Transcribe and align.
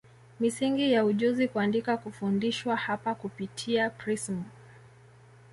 Misingi 0.39 0.91
ya 0.91 1.05
ujuzi 1.05 1.47
kuandika 1.47 1.97
kufundishwa 1.97 2.75
hapa 2.75 3.15
kupitia 3.15 3.89
prism 3.89 4.43